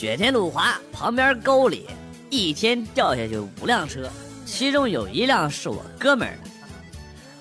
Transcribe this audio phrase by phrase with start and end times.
[0.00, 1.86] 雪天路滑，旁边沟里
[2.30, 4.10] 一天掉下去五辆车，
[4.46, 6.50] 其中有一辆是我哥们儿的。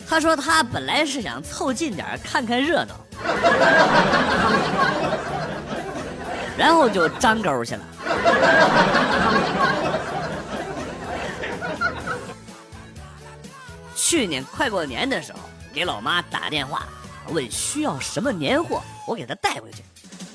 [0.06, 2.96] 他说他本来是想凑近点看看热闹，
[6.58, 7.82] 然后就张沟去了。
[13.96, 15.40] 去年快过年的时候，
[15.74, 16.86] 给老妈打电话，
[17.30, 19.82] 问需要什么年货，我给她带回去。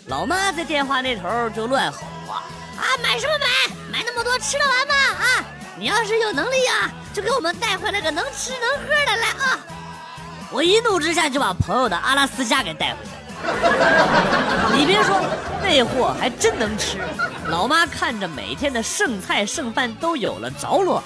[0.06, 2.00] 老妈在电话那头就乱吼
[2.76, 2.96] 啊！
[3.02, 3.46] 买什么买？
[3.90, 4.94] 买那么多吃得完吗？
[5.20, 5.44] 啊！
[5.76, 9.58] 你要是有能力啊，就给我们带回来个能吃能喝的来啊！
[10.50, 13.16] 我一怒之下就把朋友的阿拉斯加给带回去了。
[14.72, 15.20] 你别说，
[15.62, 16.98] 那货还真能吃。
[17.48, 21.02] 老妈看着每天的剩菜剩饭都有了着落，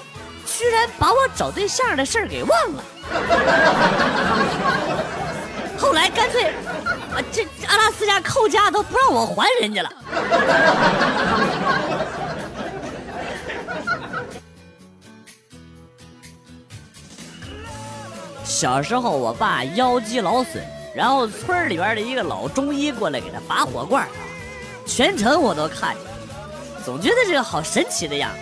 [0.47, 2.85] 居然把我找对象的事儿给忘了。
[5.81, 6.53] 后来干脆，
[7.15, 7.67] 啊，这这
[8.09, 9.93] 家扣家都不让我还人家了。
[18.45, 20.63] 小时候，我爸腰肌劳损，
[20.95, 24.11] 然后村里边的一个老中医过来给他拔火罐啊，
[24.87, 26.03] 全程我都看见，
[26.85, 28.39] 总觉得这个好神奇的样子。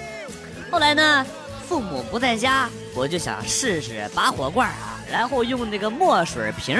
[0.70, 1.27] 后来呢，
[1.69, 6.78] 父母不在家，我就想试试拔火罐啊，然后用这个墨水瓶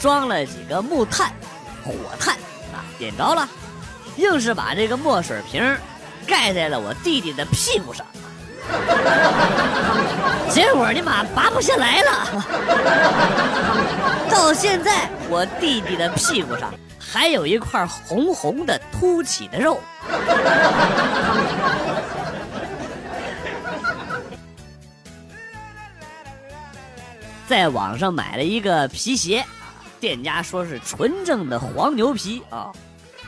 [0.00, 1.32] 装了几个木炭，
[1.92, 2.34] 火炭
[2.74, 3.48] 啊，点着了，
[4.16, 5.76] 硬是把这个墨水瓶
[6.26, 8.04] 盖在了我弟弟的屁股上。
[10.50, 12.44] 结果你妈拔不下来了，
[14.28, 19.80] 到现在我弟弟的屁股上还有一块红红的凸起的肉。
[27.46, 29.44] 在网上买了一个皮鞋，
[30.00, 32.70] 店家说是纯正的黄牛皮啊。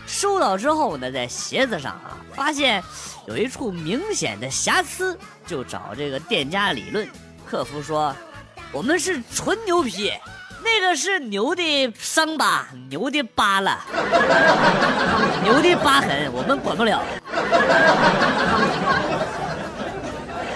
[0.06, 2.82] 收到之后呢，在鞋子上啊发现
[3.26, 7.06] 有一处明显的瑕疵，就找这个店家理论。
[7.44, 8.14] 客服说
[8.72, 10.10] ：“我们是纯牛皮，
[10.64, 13.78] 那个是牛的伤疤、牛的疤了，
[15.44, 17.02] 牛的疤痕，我们管不了。”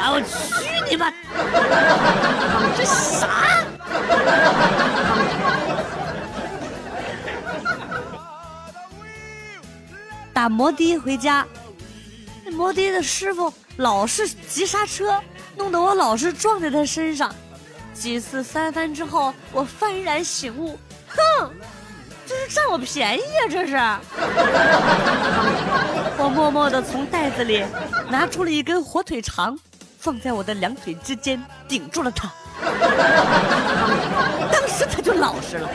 [0.00, 0.10] 啊！
[0.10, 0.26] 我去
[0.90, 1.12] 你妈！
[2.76, 2.84] 这
[10.42, 11.46] 打摩的回家，
[12.44, 15.22] 那摩的的师傅老是急刹车，
[15.56, 17.32] 弄得我老是撞在他身上。
[17.94, 20.76] 几次三番之后，我幡然醒悟，
[21.06, 21.48] 哼，
[22.26, 23.46] 这是占我便宜啊！
[23.48, 23.76] 这是。
[26.18, 27.64] 我默默地从袋子里
[28.08, 29.56] 拿出了一根火腿肠，
[30.00, 32.28] 放在我的两腿之间，顶住了他。
[34.50, 35.68] 当时他就老实了，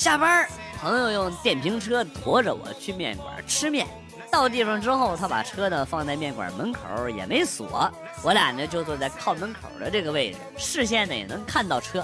[0.00, 0.48] 下班，
[0.80, 3.86] 朋友用电瓶车驮着我去面馆吃面。
[4.30, 6.80] 到地方之后，他把车呢放在面馆门口，
[7.10, 7.92] 也没锁。
[8.24, 12.02] 我俩呢就坐在靠门口的这个位置，视线呢也能看到车。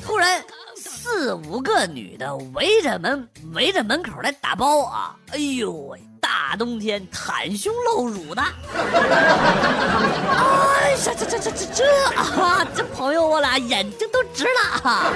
[0.00, 0.40] 突然，
[0.76, 5.16] 四五个女的围着门围着门口来打包啊！
[5.32, 6.00] 哎呦喂！
[6.56, 8.42] 冬天袒胸露乳的，
[10.32, 11.84] 哎呀，这这这这这
[12.16, 12.66] 啊！
[12.74, 15.12] 这朋友我俩眼睛都直了，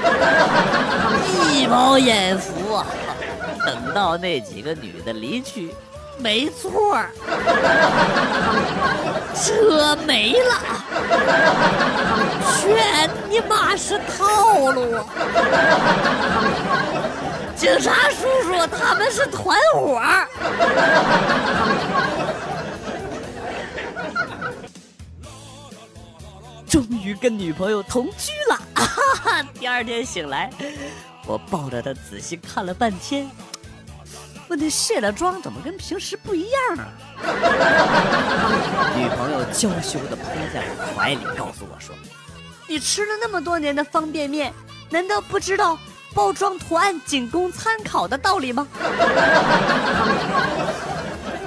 [1.50, 2.86] 一饱眼福啊！
[3.64, 5.74] 等到那几个女的离去，
[6.18, 6.98] 没错，
[9.34, 10.54] 车没了，
[12.60, 14.96] 全你妈是套路。
[17.60, 20.00] 警察叔叔，他们是团伙。
[26.66, 28.58] 终于跟女朋友同居了。
[29.58, 30.50] 第二天醒来，
[31.26, 33.30] 我抱着她仔细看了半天，
[34.48, 36.88] 问她卸了妆怎么跟平时不一样啊？
[38.96, 40.24] 女朋友娇羞的扑
[40.54, 41.94] 在我怀里，告诉我说
[42.66, 44.50] ：“你吃了那么多年的方便面，
[44.88, 45.78] 难道不知道？”
[46.14, 48.66] 包装图案仅供参考的道理吗？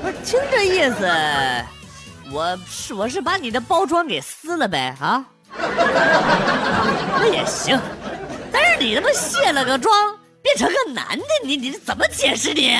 [0.01, 1.07] 不是，听这意思，
[2.31, 5.25] 我是我是把你的包装给撕了呗啊？
[7.19, 7.79] 那也行，
[8.51, 9.93] 但是你他妈卸了个妆
[10.41, 12.77] 变成个男的，你你怎么解释你？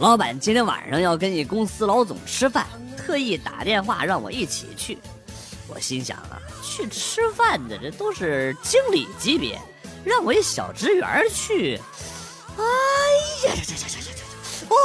[0.00, 2.66] 老板今天晚上要跟一公司老总吃饭。
[2.96, 4.98] 特意打电话让我一起去，
[5.68, 9.60] 我心想啊，去吃饭的这都是经理级别，
[10.02, 11.78] 让我一小职员去，
[12.56, 12.64] 哎
[13.46, 14.24] 呀呀呀呀呀呀！
[14.70, 14.76] 哎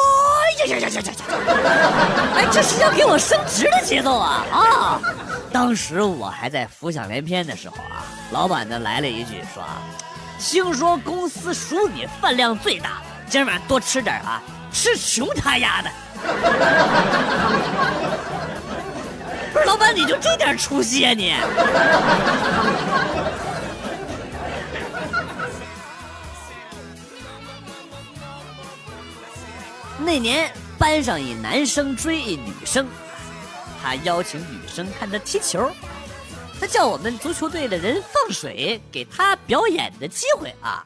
[0.60, 1.14] 呀呀呀呀呀！
[2.36, 5.02] 哎，这是要给我升职的节奏啊啊！
[5.50, 9.64] 当时我还在浮想联翩的时候啊，老板呢来了一句说
[10.40, 14.42] ：“听说公司数你饭量最大，今晚多吃点啊，
[14.76, 15.90] 是穷他丫的！”
[19.54, 21.34] 不 是老板，你就这点出息啊你？
[29.98, 32.86] 那年班上一男生追一女生，
[33.82, 35.72] 他邀请女生看他踢球，
[36.60, 40.86] 他叫我们足球队的人放水给他表演的机会啊，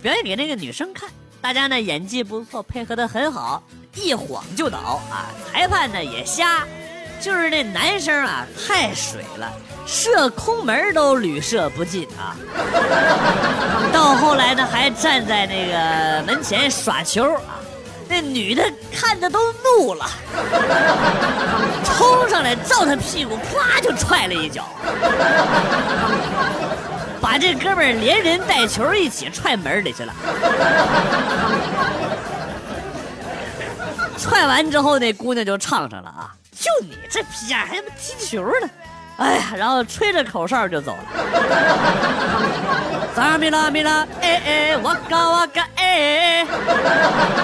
[0.00, 1.10] 表演给那个女生看。
[1.46, 3.62] 大家呢演技不错，配合的很好，
[3.94, 5.30] 一晃就倒啊！
[5.52, 6.64] 裁判呢也瞎。
[7.20, 9.48] 就是那男生啊，太水了，
[9.86, 12.34] 射空门都屡射不进啊。
[13.94, 17.62] 到后来呢，还站在那个门前耍球啊。
[18.08, 20.04] 那女的看的都怒了，
[21.84, 24.64] 冲上来照他屁股，啪就踹了一脚，
[27.26, 30.14] 把这哥们连人带球一起踹门里去了。
[34.16, 36.30] 踹完之后，那姑娘就唱上了啊。
[36.56, 38.70] 就你这逼样，还他妈踢球呢！
[39.16, 41.02] 哎呀，然后吹着口哨就走了。
[43.16, 46.46] 咋米啦米啦，哎哎，我嘎我嘎哎！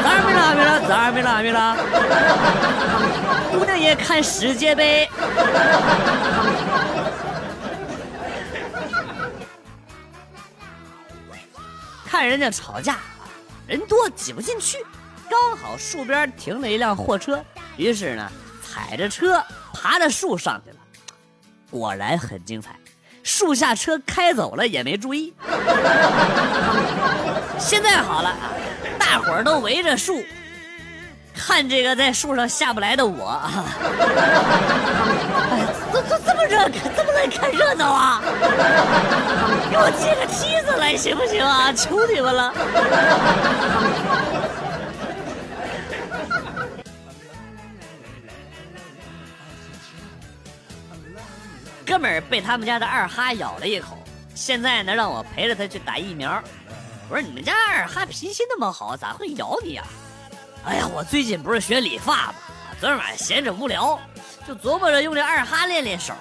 [0.05, 1.77] 咋米啦米啦，咋米啦米啦？
[3.51, 5.11] 姑娘也看世界杯。
[12.13, 12.99] 看人家吵架，
[13.67, 14.77] 人多挤不进去，
[15.31, 17.43] 刚好树边停了一辆货车，
[17.79, 18.31] 于是呢。
[18.63, 19.43] 踩着车
[19.73, 20.77] 爬着树上去了，
[21.71, 22.77] 果然很精彩。
[23.23, 25.33] 树下车开走了也没注意。
[27.59, 28.35] 现在好了，
[28.99, 30.23] 大伙儿都围着树，
[31.35, 33.65] 看这个在树上下不来的我啊。
[35.93, 38.23] 这这这么热，这么来看热闹啊？
[39.71, 41.73] 给我借个梯子来行不行啊？
[41.73, 42.55] 求你们了。
[51.85, 53.99] 哥们儿被他们家的二哈咬了一口，
[54.35, 56.43] 现在呢让我陪着他去打疫苗。
[57.11, 59.87] 我说你们家二哈脾气那么好，咋会咬你啊？
[60.65, 62.35] 哎呀，我最近不是学理发吗？
[62.81, 64.01] 昨天晚上闲着无聊，
[64.47, 66.13] 就琢磨着用这二哈练练手。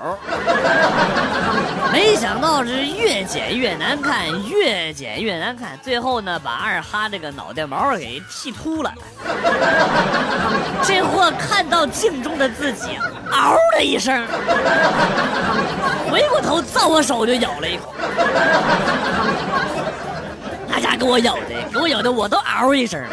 [1.92, 8.94] 没想到是越剪越难看，越剪越难看，最后呢把二哈这个脑袋毛给剃秃了。
[10.84, 12.98] 这货看到镜中的自己，
[13.32, 14.26] 嗷的一声，
[16.10, 17.94] 回过头照我手就咬了一口。
[20.68, 23.04] 那家给我咬的，给我咬的我都嗷一声。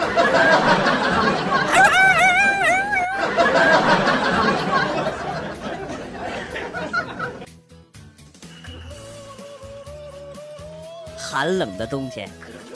[11.38, 12.28] 寒冷的冬天，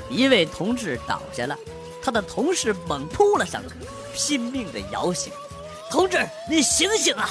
[0.08, 1.58] 一位同志倒下了，
[2.00, 3.74] 他的同事猛扑了上去，
[4.14, 5.32] 拼命的摇醒。
[5.90, 6.16] 同志，
[6.48, 7.28] 你醒醒啊！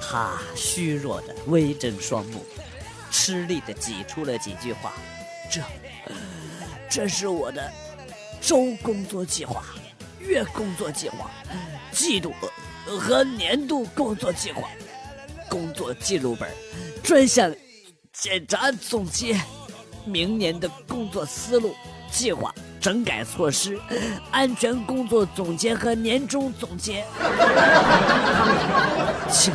[0.00, 2.42] 他虚弱的微睁双目，
[3.10, 4.94] 吃力的挤出了几句话
[5.52, 5.60] ：“这，
[6.88, 7.70] 这是我的
[8.40, 9.62] 周工作计划，
[10.20, 11.30] 月工作计划，
[11.92, 12.32] 季度
[12.98, 14.70] 和年度工作计划，
[15.50, 16.50] 工作记录本，
[17.02, 17.54] 专项
[18.10, 19.38] 检查总结。”
[20.04, 21.74] 明年的工作思路、
[22.10, 23.78] 计划、整改措施、
[24.30, 27.04] 安全工作总结和年终总结，
[29.30, 29.52] 请，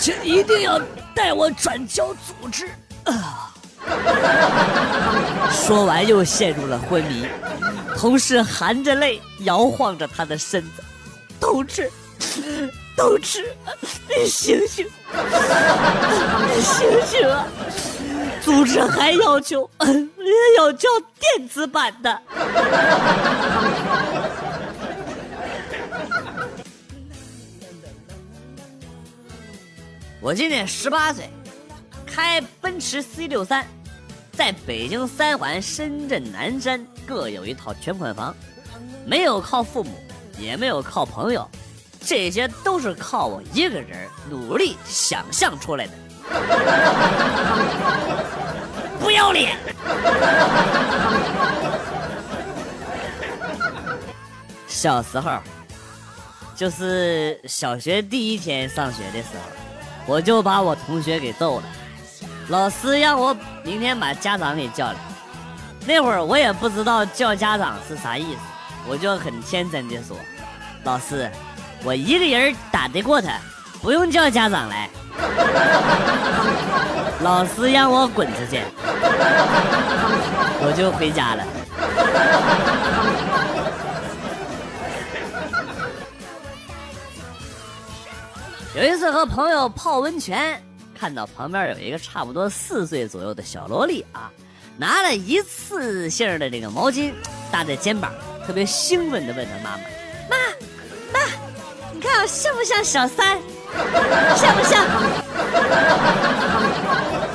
[0.00, 0.80] 请一定要
[1.14, 2.68] 带我转交组织
[3.04, 3.52] 啊！
[5.50, 7.26] 说完又陷入了昏迷，
[7.96, 10.82] 同事含着泪摇晃着他的身子，
[11.40, 11.90] 同志，
[12.96, 13.54] 同志，
[14.08, 14.86] 你醒醒，
[16.48, 17.46] 你醒醒啊！
[18.46, 20.88] 组织还要求也 要交
[21.18, 22.22] 电子版的。
[30.20, 31.28] 我今年十八岁，
[32.06, 33.66] 开奔驰 C 六三，
[34.30, 38.32] 在北京三环、深圳南山各有一套全款房，
[39.04, 39.90] 没有靠父母，
[40.38, 41.50] 也没有靠朋友，
[42.00, 45.92] 这些都是靠我一个人努力想象出来的。
[54.76, 55.38] 小时候，
[56.54, 59.40] 就是小学第一天上学的时候，
[60.04, 61.64] 我就把我同学给揍了。
[62.48, 64.96] 老师让我明天把家长给叫来。
[65.86, 68.40] 那会儿我也不知道叫家长是啥意思，
[68.86, 70.14] 我就很天真的说
[70.84, 71.30] ：“老师，
[71.82, 73.30] 我一个人打得过他，
[73.80, 74.90] 不用叫家长来。
[77.24, 78.60] ”老师让我滚出去，
[80.60, 81.42] 我就回家了。
[88.76, 90.62] 有一次和朋友泡温泉，
[90.94, 94.30] 看到旁边有一个差不多四岁左右的小萝莉啊，
[94.76, 97.10] 拿了一次性的这个毛巾
[97.50, 98.12] 搭在肩膀，
[98.46, 99.82] 特别兴奋地问他妈妈
[100.28, 100.36] ：“妈
[101.10, 101.20] 妈，
[101.94, 103.38] 你看我像不像小三？
[104.36, 104.84] 像不像？”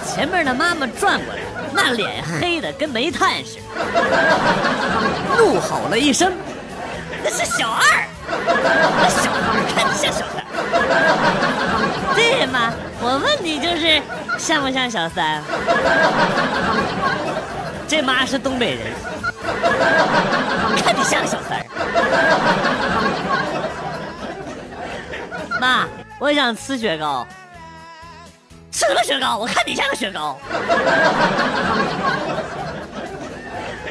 [0.05, 1.41] 前面的妈妈转过来，
[1.73, 3.61] 那脸黑的跟煤炭似的，
[5.39, 6.31] 怒吼了一声
[7.25, 10.39] ：“那是小二，那小二看着像小三。”
[12.15, 12.71] 对吗？
[12.99, 14.01] 我问你就是
[14.37, 15.41] 像不像小三？
[17.87, 18.93] 这妈是东北人，
[20.77, 21.65] 看你像个小三。
[25.59, 25.87] 妈，
[26.19, 27.25] 我想吃雪糕。
[28.71, 29.37] 吃什么雪糕？
[29.37, 30.37] 我看你像个雪糕。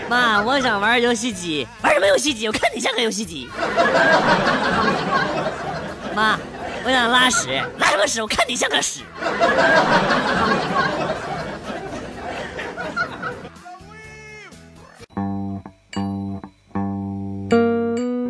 [0.09, 1.67] 妈，我想玩游戏机。
[1.83, 2.47] 玩什么游戏机？
[2.47, 3.51] 我看你像个游戏机。
[6.15, 6.39] 妈。
[6.85, 8.23] 我想拉屎，拉什么屎？
[8.23, 9.03] 我看你像个屎。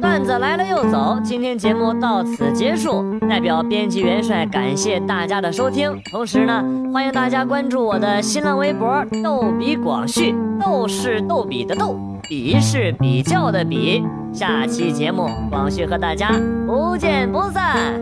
[0.01, 3.19] 段子来了又走，今天节目到此结束。
[3.29, 11.97] 代表编辑元帅感谢大家的收听，同时呢，欢迎大家关注我的新浪微博“逗比广旭”，逗是逗比的逗，
[12.29, 14.05] 比是比较的比。
[14.33, 16.33] 下期节目，广旭和大家
[16.67, 18.01] 不见不散。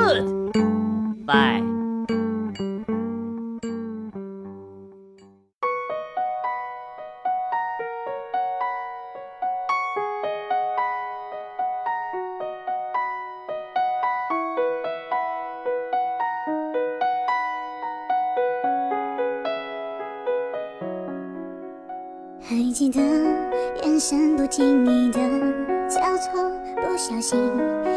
[0.00, 0.56] Good.
[1.26, 1.60] Bye.
[22.42, 23.00] 还记得
[23.82, 25.20] 眼神不经意的
[25.88, 27.38] 交错，不小心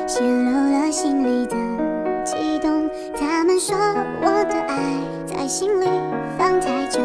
[0.06, 1.93] 泄露了心里的。
[3.66, 3.78] 说
[4.22, 4.76] 我的爱
[5.26, 5.86] 在心里
[6.38, 7.00] 放太久，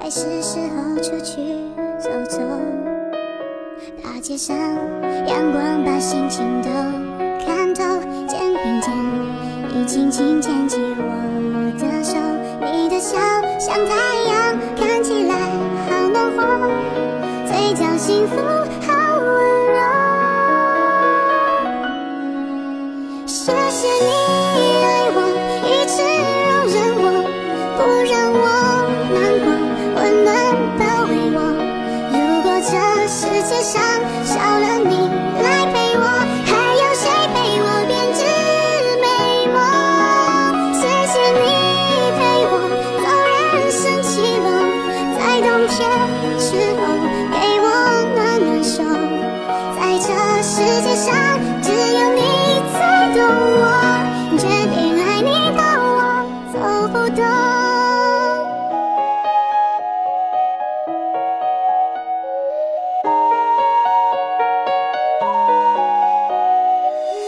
[0.00, 1.54] 该是时候出去
[1.98, 2.38] 走走。
[4.02, 4.56] 大街上，
[5.26, 6.70] 阳光把心情都
[7.44, 7.84] 看透，
[8.26, 8.90] 肩并肩，
[9.74, 12.16] 你轻轻牵起我的手，
[12.64, 13.18] 你的笑
[13.60, 13.92] 像太
[14.30, 15.34] 阳，看起来
[15.90, 16.70] 好暖和，
[17.46, 18.40] 嘴角幸福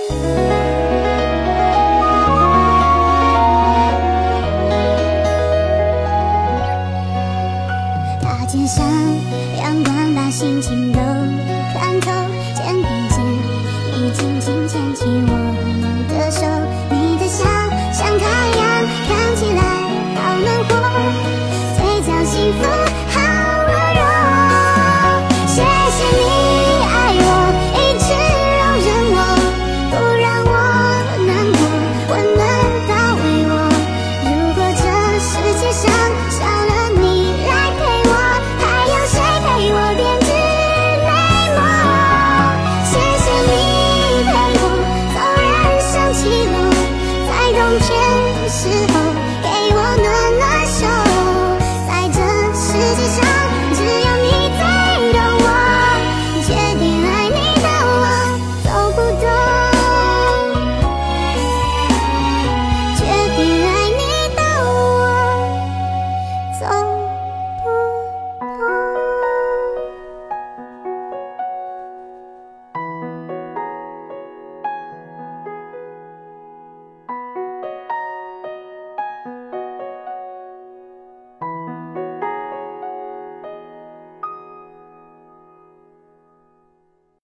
[0.08, 0.57] 牵